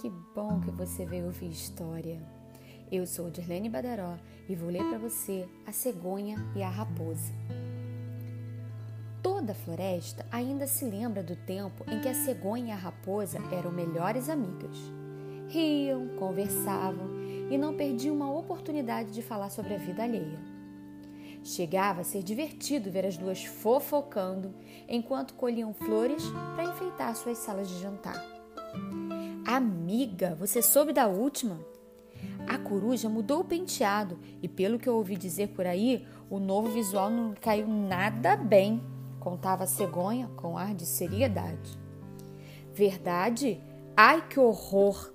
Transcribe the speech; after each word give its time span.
Que 0.00 0.08
bom 0.32 0.60
que 0.60 0.70
você 0.70 1.04
veio 1.04 1.24
ouvir 1.24 1.50
história. 1.50 2.22
Eu 2.90 3.04
sou 3.04 3.30
Dirlene 3.30 3.68
Badaró 3.68 4.16
e 4.48 4.54
vou 4.54 4.70
ler 4.70 4.84
para 4.84 4.96
você 4.96 5.48
A 5.66 5.72
Cegonha 5.72 6.36
e 6.54 6.62
a 6.62 6.68
Raposa. 6.68 7.32
Toda 9.20 9.50
a 9.50 9.54
floresta 9.56 10.24
ainda 10.30 10.68
se 10.68 10.84
lembra 10.84 11.20
do 11.20 11.34
tempo 11.34 11.84
em 11.90 12.00
que 12.00 12.08
a 12.08 12.14
cegonha 12.14 12.68
e 12.68 12.70
a 12.70 12.76
raposa 12.76 13.40
eram 13.50 13.72
melhores 13.72 14.28
amigas. 14.28 14.78
Riam, 15.48 16.16
conversavam 16.16 17.08
e 17.50 17.58
não 17.58 17.76
perdiam 17.76 18.14
uma 18.14 18.32
oportunidade 18.32 19.10
de 19.10 19.20
falar 19.20 19.50
sobre 19.50 19.74
a 19.74 19.78
vida 19.78 20.04
alheia. 20.04 20.38
Chegava 21.42 22.02
a 22.02 22.04
ser 22.04 22.22
divertido 22.22 22.88
ver 22.88 23.04
as 23.04 23.16
duas 23.16 23.44
fofocando 23.44 24.54
enquanto 24.88 25.34
colhiam 25.34 25.74
flores 25.74 26.22
para 26.54 26.70
enfeitar 26.70 27.16
suas 27.16 27.38
salas 27.38 27.68
de 27.68 27.80
jantar. 27.80 28.24
Amiga, 29.58 30.36
você 30.36 30.62
soube 30.62 30.92
da 30.92 31.08
última? 31.08 31.58
A 32.46 32.56
coruja 32.56 33.08
mudou 33.08 33.40
o 33.40 33.44
penteado 33.44 34.16
e, 34.40 34.46
pelo 34.46 34.78
que 34.78 34.88
eu 34.88 34.94
ouvi 34.94 35.16
dizer 35.16 35.48
por 35.48 35.66
aí, 35.66 36.06
o 36.30 36.38
novo 36.38 36.68
visual 36.68 37.10
não 37.10 37.34
caiu 37.34 37.66
nada 37.66 38.36
bem, 38.36 38.80
contava 39.18 39.64
a 39.64 39.66
cegonha 39.66 40.30
com 40.36 40.56
ar 40.56 40.72
de 40.76 40.86
seriedade. 40.86 41.76
Verdade? 42.72 43.60
Ai, 43.96 44.24
que 44.28 44.38
horror! 44.38 45.12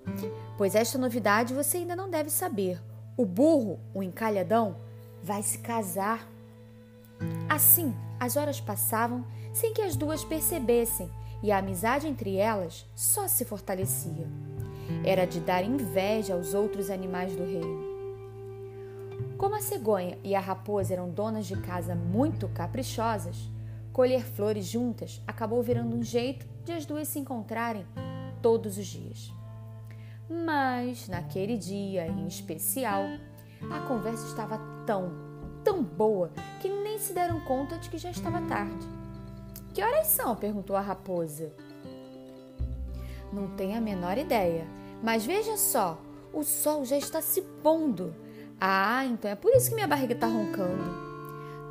Pois 0.57 0.75
esta 0.75 0.97
novidade 0.97 1.53
você 1.53 1.77
ainda 1.77 1.95
não 1.95 2.09
deve 2.09 2.29
saber. 2.29 2.83
O 3.15 3.25
burro, 3.25 3.79
o 3.93 4.03
encalhadão, 4.03 4.75
vai 5.23 5.41
se 5.41 5.59
casar. 5.59 6.29
Assim, 7.47 7.95
as 8.19 8.35
horas 8.35 8.59
passavam 8.59 9.25
sem 9.53 9.73
que 9.73 9.81
as 9.81 9.95
duas 9.95 10.21
percebessem 10.25 11.09
e 11.43 11.51
a 11.51 11.57
amizade 11.57 12.07
entre 12.07 12.37
elas 12.37 12.85
só 12.95 13.27
se 13.27 13.43
fortalecia. 13.43 14.25
Era 15.03 15.27
de 15.27 15.41
dar 15.41 15.63
inveja 15.63 16.33
aos 16.33 16.53
outros 16.53 16.89
animais 16.89 17.35
do 17.35 17.43
reino. 17.43 17.93
Como 19.37 19.55
a 19.55 19.61
cegonha 19.61 20.17
e 20.23 20.33
a 20.33 20.39
raposa 20.39 20.93
eram 20.93 21.09
donas 21.09 21.45
de 21.45 21.57
casa 21.57 21.93
muito 21.93 22.47
caprichosas, 22.47 23.49
colher 23.91 24.23
flores 24.23 24.65
juntas 24.65 25.21
acabou 25.27 25.61
virando 25.61 25.97
um 25.97 26.01
jeito 26.01 26.47
de 26.63 26.71
as 26.71 26.85
duas 26.85 27.09
se 27.09 27.19
encontrarem 27.19 27.85
todos 28.41 28.77
os 28.77 28.87
dias. 28.87 29.33
Mas, 30.29 31.09
naquele 31.09 31.57
dia 31.57 32.07
em 32.07 32.25
especial, 32.25 33.03
a 33.69 33.81
conversa 33.81 34.25
estava 34.27 34.57
tão, 34.85 35.11
tão 35.61 35.83
boa 35.83 36.31
que 36.61 36.69
nem 36.69 36.97
se 36.97 37.13
deram 37.13 37.41
conta 37.41 37.77
de 37.77 37.89
que 37.89 37.97
já 37.97 38.09
estava 38.09 38.41
tarde. 38.41 39.02
Que 39.73 39.81
horas 39.81 40.07
são? 40.07 40.35
perguntou 40.35 40.75
a 40.75 40.81
raposa. 40.81 41.51
Não 43.31 43.55
tenho 43.55 43.75
a 43.75 43.81
menor 43.81 44.17
ideia, 44.17 44.67
mas 45.01 45.25
veja 45.25 45.57
só, 45.57 45.99
o 46.31 46.43
sol 46.43 46.85
já 46.85 46.95
está 46.95 47.21
se 47.21 47.41
pondo. 47.41 48.15
Ah, 48.61 49.03
então 49.05 49.29
é 49.31 49.35
por 49.35 49.51
isso 49.51 49.69
que 49.69 49.75
minha 49.75 49.87
barriga 49.87 50.13
está 50.13 50.27
roncando. 50.27 50.83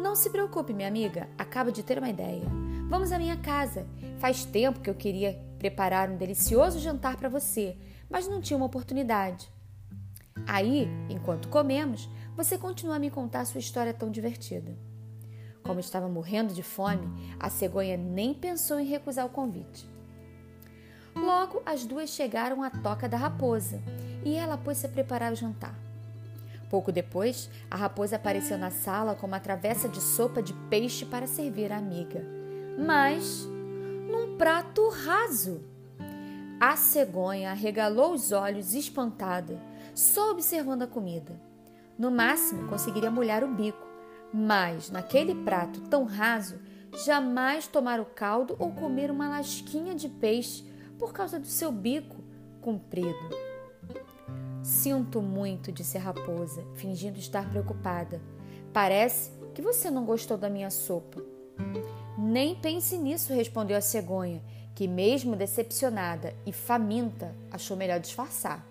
Não 0.00 0.17
se 0.17 0.30
preocupe, 0.30 0.75
minha 0.75 0.89
amiga, 0.89 1.28
acabo 1.39 1.70
de 1.70 1.84
ter 1.84 1.98
uma 1.98 2.11
ideia. 2.11 2.42
Vamos 2.89 3.12
à 3.12 3.19
minha 3.19 3.36
casa. 3.36 3.86
Faz 4.19 4.45
tempo 4.45 4.80
que 4.80 4.91
eu 4.91 4.95
queria 4.95 5.41
preparar 5.58 6.11
um 6.11 6.17
delicioso 6.17 6.80
jantar 6.80 7.17
para 7.17 7.28
você, 7.28 7.77
mas 8.11 8.27
não 8.27 8.41
tinha 8.41 8.56
uma 8.56 8.67
oportunidade. 8.67 9.48
Aí, 10.45 10.89
enquanto 11.08 11.48
comemos, 11.48 12.11
você 12.36 12.58
continua 12.58 12.97
a 12.97 12.98
me 12.98 13.11
contar 13.11 13.45
sua 13.45 13.61
história 13.61 13.95
tão 13.95 14.11
divertida. 14.11 14.77
Como 15.62 15.80
estava 15.80 16.08
morrendo 16.08 16.52
de 16.52 16.62
fome, 16.62 17.08
a 17.38 17.48
cegonha 17.48 17.96
nem 17.96 18.34
pensou 18.34 18.78
em 18.78 18.86
recusar 18.86 19.27
o 19.27 19.30
convite. 19.30 19.88
Logo, 21.14 21.62
as 21.64 21.84
duas 21.84 22.10
chegaram 22.10 22.62
à 22.62 22.70
toca 22.70 23.08
da 23.08 23.16
raposa 23.16 23.80
e 24.24 24.34
ela 24.34 24.56
pôs-se 24.56 24.86
a 24.86 24.88
preparar 24.88 25.33
o 25.33 25.36
jantar. 25.36 25.74
Pouco 26.70 26.90
depois, 26.90 27.50
a 27.70 27.77
raposa 27.77 28.17
apareceu 28.17 28.56
na 28.56 28.70
sala 28.70 29.14
com 29.14 29.27
uma 29.27 29.39
travessa 29.39 29.89
de 29.89 30.00
sopa 30.00 30.42
de 30.42 30.55
peixe 30.70 31.05
para 31.05 31.27
servir 31.27 31.70
à 31.70 31.77
amiga, 31.77 32.24
mas 32.79 33.46
num 34.11 34.39
prato 34.39 34.89
raso. 34.89 35.62
A 36.58 36.77
cegonha 36.77 37.50
arregalou 37.50 38.14
os 38.14 38.33
olhos 38.33 38.73
espantada, 38.73 39.61
só 39.94 40.30
observando 40.30 40.83
a 40.83 40.86
comida. 40.86 41.39
No 41.98 42.11
máximo, 42.11 42.68
conseguiria 42.68 43.11
molhar 43.11 43.44
o 43.44 43.55
bico, 43.55 43.86
mas 44.32 44.90
naquele 44.90 45.34
prato 45.34 45.80
tão 45.82 46.04
raso, 46.04 46.58
jamais 47.04 47.66
tomar 47.66 48.00
o 48.00 48.04
caldo 48.04 48.56
ou 48.58 48.72
comer 48.72 49.10
uma 49.10 49.28
lasquinha 49.28 49.94
de 49.94 50.08
peixe 50.08 50.64
por 50.98 51.12
causa 51.12 51.38
do 51.38 51.46
seu 51.46 51.72
bico 51.72 52.16
comprido. 52.60 53.30
Sinto 54.62 55.20
muito, 55.20 55.72
disse 55.72 55.98
a 55.98 56.00
raposa, 56.00 56.64
fingindo 56.76 57.18
estar 57.18 57.48
preocupada. 57.50 58.20
Parece 58.72 59.32
que 59.54 59.60
você 59.60 59.90
não 59.90 60.04
gostou 60.04 60.38
da 60.38 60.48
minha 60.48 60.70
sopa. 60.70 61.20
Nem 62.16 62.54
pense 62.54 62.96
nisso, 62.96 63.34
respondeu 63.34 63.76
a 63.76 63.80
cegonha, 63.80 64.42
que, 64.74 64.86
mesmo 64.86 65.34
decepcionada 65.34 66.34
e 66.46 66.52
faminta, 66.52 67.34
achou 67.50 67.76
melhor 67.76 67.98
disfarçar. 67.98 68.64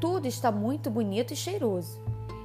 Tudo 0.00 0.26
está 0.26 0.52
muito 0.52 0.90
bonito 0.90 1.32
e 1.32 1.36
cheiroso. 1.36 1.98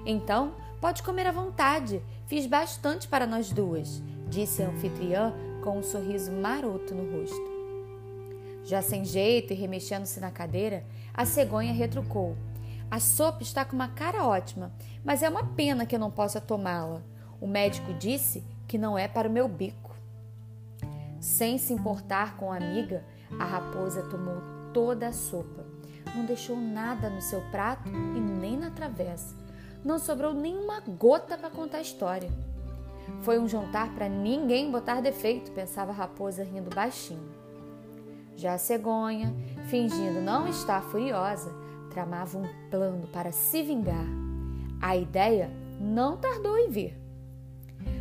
Então, 0.06 0.56
pode 0.80 1.04
comer 1.04 1.28
à 1.28 1.32
vontade. 1.32 2.02
Fiz 2.30 2.46
bastante 2.46 3.08
para 3.08 3.26
nós 3.26 3.52
duas, 3.52 4.04
disse 4.30 4.62
a 4.62 4.70
anfitriã 4.70 5.34
com 5.64 5.80
um 5.80 5.82
sorriso 5.82 6.32
maroto 6.32 6.94
no 6.94 7.18
rosto. 7.18 7.50
Já 8.64 8.84
sem 8.84 9.04
jeito 9.04 9.52
e 9.52 9.56
remexendo-se 9.56 10.20
na 10.20 10.30
cadeira, 10.30 10.86
a 11.12 11.26
cegonha 11.26 11.74
retrucou: 11.74 12.38
A 12.92 13.00
sopa 13.00 13.42
está 13.42 13.66
com 13.66 13.76
uma 13.76 13.88
cara 13.88 14.28
ótima, 14.28 14.72
mas 15.04 15.24
é 15.24 15.30
uma 15.30 15.44
pena 15.44 15.88
que 15.88 15.96
eu 15.96 16.00
não 16.00 16.12
possa 16.12 16.40
tomá-la. 16.40 17.02
O 17.42 17.48
médico 17.48 17.96
disse 17.96 18.44
que 18.68 18.78
não 18.78 18.96
é 18.96 19.08
para 19.08 19.28
o 19.28 19.32
meu 19.32 19.48
bico. 19.48 19.96
Sem 21.20 21.58
se 21.58 21.74
importar 21.74 22.38
com 22.38 22.52
a 22.52 22.58
amiga, 22.58 23.04
a 23.40 23.44
raposa 23.44 24.04
tomou 24.04 24.40
toda 24.72 25.08
a 25.08 25.12
sopa. 25.12 25.66
Não 26.14 26.26
deixou 26.26 26.58
nada 26.58 27.10
no 27.10 27.24
seu 27.24 27.42
prato 27.50 27.90
e 27.90 28.20
nem 28.20 28.56
na 28.56 28.70
travessa 28.70 29.49
não 29.84 29.98
sobrou 29.98 30.34
nenhuma 30.34 30.82
gota 30.82 31.38
para 31.38 31.50
contar 31.50 31.78
a 31.78 31.82
história. 31.82 32.30
Foi 33.22 33.40
um 33.40 33.48
jantar 33.48 33.94
para 33.94 34.08
ninguém 34.08 34.72
botar 34.72 35.02
defeito, 35.02 35.52
pensava 35.52 35.92
a 35.92 35.96
raposa 35.96 36.44
rindo 36.44 36.74
baixinho. 36.74 37.30
Já 38.36 38.54
a 38.54 38.58
cegonha, 38.58 39.34
fingindo 39.70 40.22
não 40.22 40.48
estar 40.48 40.82
furiosa, 40.82 41.54
tramava 41.90 42.38
um 42.38 42.48
plano 42.70 43.08
para 43.08 43.32
se 43.32 43.62
vingar. 43.62 44.06
A 44.82 44.96
ideia 44.96 45.52
não 45.80 46.16
tardou 46.16 46.58
em 46.58 46.70
vir. 46.70 46.98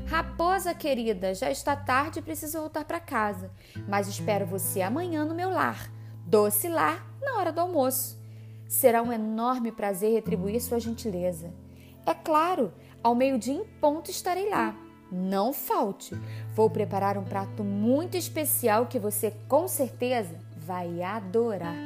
Raposa 0.06 0.74
querida, 0.74 1.34
já 1.34 1.50
está 1.50 1.76
tarde 1.76 2.18
e 2.18 2.22
preciso 2.22 2.60
voltar 2.60 2.84
para 2.84 3.00
casa, 3.00 3.50
mas 3.86 4.08
espero 4.08 4.46
você 4.46 4.80
amanhã 4.80 5.24
no 5.24 5.34
meu 5.34 5.50
lar, 5.50 5.90
doce 6.24 6.68
lar, 6.68 7.06
na 7.20 7.36
hora 7.36 7.52
do 7.52 7.60
almoço. 7.60 8.18
Será 8.68 9.02
um 9.02 9.12
enorme 9.12 9.72
prazer 9.72 10.12
retribuir 10.12 10.60
sua 10.60 10.78
gentileza. 10.78 11.52
É 12.08 12.14
claro, 12.14 12.72
ao 13.02 13.14
meio-dia 13.14 13.52
em 13.52 13.64
ponto 13.82 14.10
estarei 14.10 14.48
lá. 14.48 14.74
Não 15.12 15.52
falte. 15.52 16.14
Vou 16.54 16.70
preparar 16.70 17.18
um 17.18 17.22
prato 17.22 17.62
muito 17.62 18.16
especial 18.16 18.86
que 18.86 18.98
você 18.98 19.30
com 19.46 19.68
certeza 19.68 20.34
vai 20.56 21.02
adorar. 21.02 21.76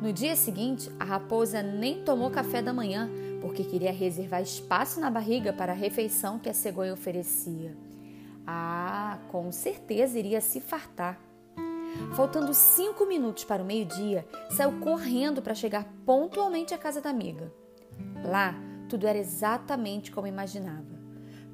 No 0.00 0.10
dia 0.10 0.34
seguinte, 0.36 0.90
a 0.98 1.04
raposa 1.04 1.62
nem 1.62 2.02
tomou 2.02 2.30
café 2.30 2.62
da 2.62 2.72
manhã 2.72 3.10
porque 3.42 3.62
queria 3.62 3.92
reservar 3.92 4.40
espaço 4.40 4.98
na 5.00 5.10
barriga 5.10 5.52
para 5.52 5.72
a 5.72 5.76
refeição 5.76 6.38
que 6.38 6.48
a 6.48 6.54
cegonha 6.54 6.94
oferecia. 6.94 7.76
Ah, 8.46 9.18
com 9.30 9.52
certeza 9.52 10.18
iria 10.18 10.40
se 10.40 10.62
fartar. 10.62 11.20
Faltando 12.16 12.54
cinco 12.54 13.04
minutos 13.04 13.44
para 13.44 13.62
o 13.62 13.66
meio-dia, 13.66 14.26
saiu 14.48 14.80
correndo 14.80 15.42
para 15.42 15.54
chegar 15.54 15.84
pontualmente 16.06 16.72
à 16.72 16.78
casa 16.78 17.02
da 17.02 17.10
amiga. 17.10 17.52
Lá, 18.24 18.54
tudo 18.88 19.06
era 19.06 19.18
exatamente 19.18 20.10
como 20.10 20.26
imaginava. 20.26 20.98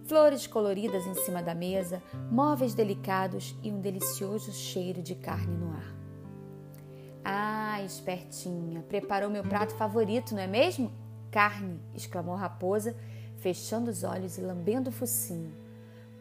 Flores 0.05 0.47
coloridas 0.47 1.07
em 1.07 1.15
cima 1.15 1.43
da 1.43 1.55
mesa, 1.55 2.03
móveis 2.31 2.75
delicados 2.75 3.57
e 3.63 3.73
um 3.73 3.81
delicioso 3.81 4.53
cheiro 4.53 5.03
de 5.03 5.15
carne 5.15 5.57
no 5.57 5.71
ar. 5.71 5.95
Ah, 7.25 7.83
espertinha, 7.83 8.83
preparou 8.83 9.31
meu 9.31 9.43
prato 9.43 9.75
favorito, 9.75 10.35
não 10.35 10.43
é 10.43 10.47
mesmo? 10.47 10.93
Carne! 11.31 11.81
exclamou 11.95 12.35
a 12.35 12.39
raposa, 12.39 12.95
fechando 13.39 13.91
os 13.91 14.05
olhos 14.05 14.37
e 14.37 14.43
lambendo 14.43 14.91
o 14.91 14.93
focinho. 14.93 15.53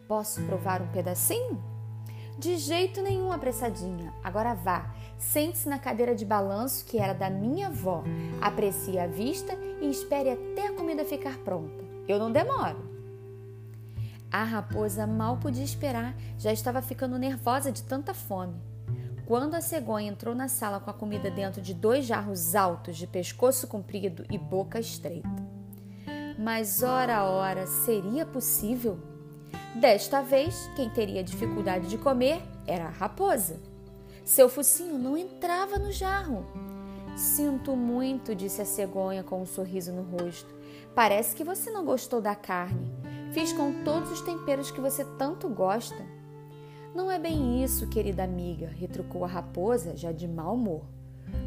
Posso 0.07 0.41
provar 0.43 0.81
um 0.81 0.87
pedacinho? 0.87 1.72
De 2.37 2.57
jeito 2.57 3.01
nenhum, 3.01 3.31
apressadinha. 3.31 4.13
Agora 4.23 4.53
vá, 4.53 4.93
sente-se 5.17 5.69
na 5.69 5.77
cadeira 5.77 6.15
de 6.15 6.25
balanço 6.25 6.85
que 6.85 6.97
era 6.97 7.13
da 7.13 7.29
minha 7.29 7.67
avó. 7.67 8.03
Aprecie 8.41 8.99
a 8.99 9.07
vista 9.07 9.53
e 9.81 9.89
espere 9.89 10.31
até 10.31 10.67
a 10.67 10.73
comida 10.73 11.05
ficar 11.05 11.37
pronta. 11.39 11.83
Eu 12.07 12.19
não 12.19 12.31
demoro. 12.31 12.91
A 14.31 14.43
raposa 14.43 15.05
mal 15.05 15.37
podia 15.37 15.63
esperar, 15.63 16.15
já 16.39 16.51
estava 16.51 16.81
ficando 16.81 17.19
nervosa 17.19 17.71
de 17.71 17.83
tanta 17.83 18.15
fome. 18.15 18.59
Quando 19.27 19.53
a 19.53 19.61
cegonha 19.61 20.09
entrou 20.11 20.35
na 20.35 20.47
sala 20.47 20.79
com 20.79 20.89
a 20.89 20.93
comida 20.93 21.29
dentro 21.29 21.61
de 21.61 21.73
dois 21.73 22.05
jarros 22.05 22.55
altos 22.55 22.97
de 22.97 23.07
pescoço 23.07 23.67
comprido 23.67 24.25
e 24.31 24.37
boca 24.37 24.79
estreita. 24.79 25.29
Mas, 26.37 26.81
ora, 26.81 27.23
ora, 27.23 27.67
seria 27.67 28.25
possível? 28.25 29.12
Desta 29.75 30.21
vez, 30.21 30.69
quem 30.75 30.89
teria 30.89 31.23
dificuldade 31.23 31.87
de 31.87 31.97
comer 31.97 32.41
era 32.65 32.85
a 32.85 32.89
raposa. 32.89 33.59
Seu 34.23 34.47
focinho 34.47 34.97
não 34.97 35.17
entrava 35.17 35.77
no 35.77 35.91
jarro. 35.91 36.45
Sinto 37.15 37.75
muito, 37.75 38.33
disse 38.33 38.61
a 38.61 38.65
cegonha 38.65 39.23
com 39.23 39.41
um 39.41 39.45
sorriso 39.45 39.91
no 39.91 40.03
rosto. 40.03 40.53
Parece 40.95 41.35
que 41.35 41.43
você 41.43 41.69
não 41.69 41.83
gostou 41.83 42.21
da 42.21 42.35
carne. 42.35 42.91
Fiz 43.33 43.51
com 43.51 43.83
todos 43.83 44.11
os 44.11 44.21
temperos 44.21 44.71
que 44.71 44.79
você 44.79 45.03
tanto 45.17 45.49
gosta. 45.49 46.05
Não 46.95 47.09
é 47.09 47.17
bem 47.17 47.63
isso, 47.63 47.89
querida 47.89 48.23
amiga, 48.23 48.67
retrucou 48.67 49.25
a 49.25 49.27
raposa, 49.27 49.97
já 49.97 50.11
de 50.11 50.27
mau 50.27 50.53
humor. 50.53 50.85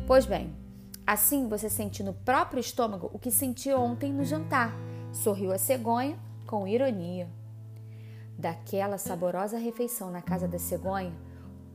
Pois 0.07 0.27
bem, 0.27 0.53
assim 1.07 1.49
você 1.49 1.71
sente 1.71 2.03
no 2.03 2.13
próprio 2.13 2.59
estômago 2.59 3.09
o 3.13 3.19
que 3.19 3.31
senti 3.31 3.73
ontem 3.73 4.13
no 4.13 4.25
jantar, 4.25 4.77
sorriu 5.13 5.53
a 5.53 5.59
cegonha 5.59 6.19
com 6.47 6.67
ironia. 6.67 7.29
Daquela 8.39 8.99
saborosa 8.99 9.59
refeição 9.59 10.11
na 10.11 10.21
casa 10.21 10.47
da 10.47 10.59
cegonha, 10.59 11.13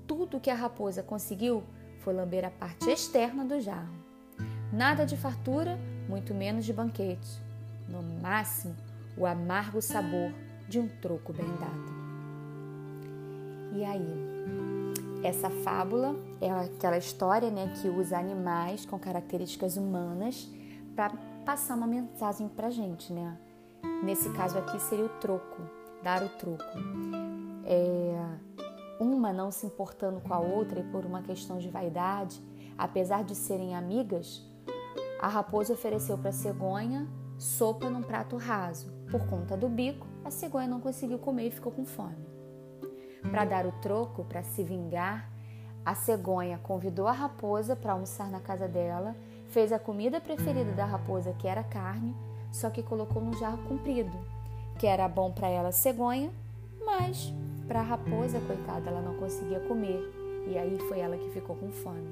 tudo 0.06 0.40
que 0.40 0.50
a 0.50 0.56
raposa 0.56 1.02
conseguiu 1.02 1.64
foi 2.00 2.14
lamber 2.14 2.46
a 2.46 2.52
parte 2.52 2.90
externa 2.90 3.44
do 3.46 3.60
jarro. 3.60 3.94
Nada 4.72 5.06
de 5.06 5.18
fartura, 5.18 5.78
muito 6.08 6.34
menos 6.34 6.66
de 6.66 6.74
banquete. 6.74 7.42
No 7.90 8.02
máximo, 8.22 8.76
o 9.18 9.26
amargo 9.26 9.82
sabor 9.82 10.32
de 10.68 10.80
um 10.80 10.88
troco 10.88 11.34
bem 11.34 11.48
dado. 11.58 12.02
E 13.74 13.84
aí? 13.84 14.32
Essa 15.24 15.50
fábula 15.50 16.16
é 16.40 16.50
aquela 16.50 16.98
história 16.98 17.52
né, 17.52 17.74
que 17.80 17.88
usa 17.88 18.18
animais 18.18 18.86
com 18.86 18.98
características 18.98 19.78
humanas 19.78 20.50
para 20.96 21.14
passar 21.46 21.76
uma 21.76 21.88
mensagem 21.88 22.48
para 22.48 22.70
gente, 22.70 23.14
né? 23.14 23.38
Nesse 24.04 24.30
caso 24.32 24.58
aqui 24.58 24.80
seria 24.80 25.06
o 25.06 25.10
troco, 25.10 25.62
dar 26.04 26.24
o 26.24 26.30
troco. 26.30 26.64
É, 27.66 28.26
uma 29.00 29.32
não 29.32 29.52
se 29.52 29.66
importando 29.66 30.20
com 30.22 30.34
a 30.34 30.40
outra 30.40 30.80
e 30.80 30.84
por 30.84 31.06
uma 31.06 31.22
questão 31.22 31.58
de 31.58 31.70
vaidade, 31.70 32.42
apesar 32.78 33.24
de 33.24 33.36
serem 33.36 33.76
amigas, 33.76 34.46
a 35.20 35.28
raposa 35.28 35.74
ofereceu 35.74 36.18
para 36.18 36.30
a 36.30 36.34
cegonha 36.34 37.08
sopa 37.38 37.90
num 37.90 38.04
prato 38.04 38.38
raso. 38.38 38.92
Por 39.10 39.26
conta 39.26 39.58
do 39.58 39.68
bico, 39.68 40.06
a 40.24 40.30
cegonha 40.30 40.68
não 40.68 40.80
conseguiu 40.80 41.18
comer 41.18 41.48
e 41.48 41.52
ficou 41.52 41.72
com 41.72 41.86
fome. 41.86 42.24
Para 43.30 43.46
dar 43.46 43.66
o 43.66 43.72
troco, 43.82 44.24
para 44.24 44.44
se 44.44 44.64
vingar, 44.64 45.32
a 45.84 45.96
cegonha 45.96 46.60
convidou 46.60 47.08
a 47.08 47.12
raposa 47.12 47.76
para 47.76 47.94
almoçar 47.94 48.30
na 48.30 48.40
casa 48.40 48.68
dela, 48.68 49.16
fez 49.48 49.72
a 49.72 49.80
comida 49.80 50.22
preferida 50.22 50.72
da 50.74 50.86
raposa, 50.86 51.34
que 51.34 51.48
era 51.48 51.64
carne, 51.64 52.16
só 52.52 52.70
que 52.70 52.84
colocou 52.84 53.22
num 53.22 53.34
jarro 53.34 53.58
comprido, 53.68 54.16
que 54.82 54.88
era 54.88 55.08
bom 55.08 55.32
para 55.32 55.48
ela, 55.48 55.72
cegonha, 55.72 56.32
mas 56.84 57.32
para 57.68 57.82
a 57.82 57.84
raposa, 57.84 58.42
coitada, 58.42 58.90
ela 58.90 59.00
não 59.00 59.14
conseguia 59.14 59.60
comer. 59.60 60.02
E 60.48 60.58
aí 60.58 60.80
foi 60.90 61.00
ela 61.00 61.16
que 61.16 61.30
ficou 61.30 61.56
com 61.56 61.70
fome. 61.70 62.10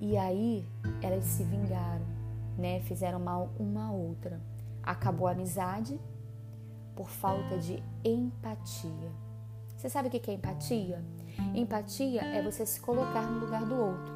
E 0.00 0.16
aí 0.16 0.64
elas 1.02 1.24
se 1.24 1.42
vingaram, 1.42 2.06
né? 2.56 2.78
Fizeram 2.82 3.18
mal 3.18 3.50
uma 3.58 3.88
à 3.88 3.90
outra. 3.90 4.40
Acabou 4.84 5.26
a 5.26 5.32
amizade 5.32 5.98
por 6.94 7.08
falta 7.08 7.58
de 7.58 7.82
empatia. 8.04 9.10
Você 9.76 9.88
sabe 9.88 10.06
o 10.06 10.10
que 10.12 10.30
é 10.30 10.34
empatia? 10.34 11.04
Empatia 11.56 12.22
é 12.22 12.40
você 12.40 12.64
se 12.64 12.80
colocar 12.80 13.22
no 13.22 13.40
lugar 13.40 13.66
do 13.66 13.74
outro. 13.74 14.14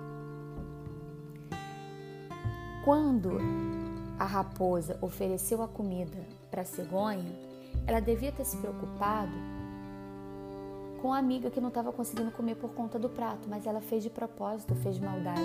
Quando 2.85 3.37
a 4.17 4.25
raposa 4.25 4.97
ofereceu 5.03 5.61
a 5.61 5.67
comida 5.67 6.38
para 6.59 6.63
a 6.63 6.65
cegonha, 6.65 7.33
ela 7.87 8.01
devia 8.01 8.33
ter 8.33 8.45
se 8.45 8.57
preocupado 8.57 9.33
com 11.01 11.13
a 11.13 11.19
amiga 11.19 11.51
que 11.51 11.61
não 11.61 11.69
estava 11.69 11.93
conseguindo 11.93 12.33
comer 12.33 12.57
por 12.57 12.73
conta 12.73 12.99
do 12.99 13.09
prato, 13.09 13.49
mas 13.49 13.65
ela 13.65 13.81
fez 13.81 14.03
de 14.03 14.11
propósito, 14.11 14.75
fez 14.75 14.97
de 14.97 15.03
maldade. 15.03 15.41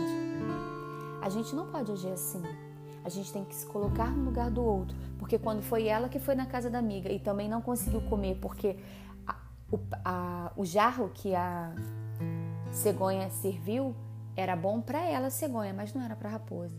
A 1.22 1.30
gente 1.30 1.56
não 1.56 1.68
pode 1.68 1.92
agir 1.92 2.12
assim. 2.12 2.42
A 3.06 3.10
gente 3.10 3.32
tem 3.32 3.46
que 3.46 3.54
se 3.54 3.66
colocar 3.68 4.10
no 4.10 4.26
lugar 4.26 4.50
do 4.50 4.64
outro, 4.64 4.98
porque 5.20 5.38
quando 5.38 5.62
foi 5.62 5.86
ela 5.86 6.10
que 6.10 6.18
foi 6.18 6.34
na 6.34 6.48
casa 6.48 6.70
da 6.70 6.80
amiga 6.80 7.12
e 7.12 7.20
também 7.20 7.48
não 7.48 7.62
conseguiu 7.62 8.02
comer 8.10 8.40
porque 8.42 8.78
o, 9.72 9.80
a, 10.04 10.52
o 10.56 10.66
jarro 10.66 11.12
que 11.14 11.36
a 11.36 11.76
cegonha 12.72 13.30
serviu 13.30 13.96
era 14.36 14.56
bom 14.56 14.82
para 14.82 15.04
ela, 15.04 15.30
cegonha, 15.30 15.74
mas 15.74 15.94
não 15.94 16.02
era 16.02 16.16
para 16.16 16.30
a 16.30 16.32
raposa. 16.32 16.76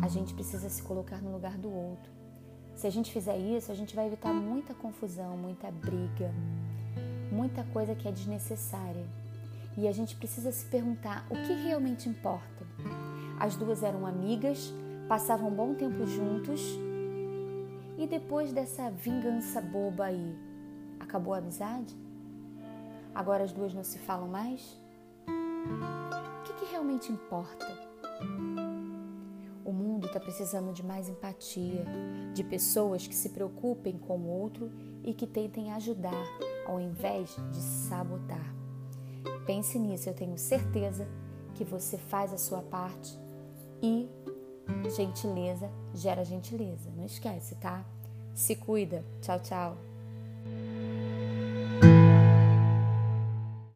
A 0.00 0.08
gente 0.08 0.34
precisa 0.34 0.68
se 0.68 0.82
colocar 0.82 1.22
no 1.22 1.30
lugar 1.30 1.56
do 1.56 1.70
outro. 1.70 2.21
Se 2.74 2.86
a 2.86 2.90
gente 2.90 3.12
fizer 3.12 3.36
isso, 3.38 3.70
a 3.70 3.74
gente 3.74 3.94
vai 3.94 4.06
evitar 4.06 4.32
muita 4.32 4.74
confusão, 4.74 5.36
muita 5.36 5.70
briga, 5.70 6.32
muita 7.30 7.62
coisa 7.64 7.94
que 7.94 8.08
é 8.08 8.12
desnecessária. 8.12 9.06
E 9.76 9.88
a 9.88 9.92
gente 9.92 10.16
precisa 10.16 10.50
se 10.52 10.66
perguntar 10.66 11.26
o 11.30 11.34
que 11.34 11.52
realmente 11.52 12.08
importa. 12.08 12.66
As 13.38 13.56
duas 13.56 13.82
eram 13.82 14.06
amigas, 14.06 14.72
passavam 15.08 15.48
um 15.48 15.54
bom 15.54 15.74
tempo 15.74 16.06
juntos, 16.06 16.60
e 17.98 18.06
depois 18.06 18.52
dessa 18.52 18.90
vingança 18.90 19.60
boba 19.60 20.06
aí, 20.06 20.36
Acabou 21.02 21.34
a 21.34 21.38
amizade? 21.38 21.94
Agora 23.14 23.44
as 23.44 23.52
duas 23.52 23.74
não 23.74 23.84
se 23.84 23.98
falam 23.98 24.28
mais? 24.28 24.80
O 25.26 26.42
que, 26.44 26.52
que 26.54 26.70
realmente 26.70 27.12
importa? 27.12 27.66
Mundo 30.02 30.08
está 30.08 30.18
precisando 30.18 30.72
de 30.72 30.84
mais 30.84 31.08
empatia, 31.08 31.84
de 32.34 32.42
pessoas 32.42 33.06
que 33.06 33.14
se 33.14 33.28
preocupem 33.28 33.96
com 33.96 34.18
o 34.18 34.26
outro 34.26 34.68
e 35.04 35.14
que 35.14 35.28
tentem 35.28 35.72
ajudar 35.72 36.26
ao 36.66 36.80
invés 36.80 37.36
de 37.52 37.60
sabotar. 37.60 38.52
Pense 39.46 39.78
nisso, 39.78 40.08
eu 40.08 40.14
tenho 40.14 40.36
certeza 40.36 41.06
que 41.54 41.62
você 41.62 41.96
faz 41.96 42.32
a 42.32 42.38
sua 42.38 42.62
parte 42.62 43.16
e 43.80 44.08
gentileza 44.96 45.70
gera 45.94 46.24
gentileza. 46.24 46.90
Não 46.96 47.04
esquece, 47.04 47.54
tá? 47.54 47.84
Se 48.34 48.56
cuida. 48.56 49.04
Tchau, 49.20 49.38
tchau. 49.38 49.91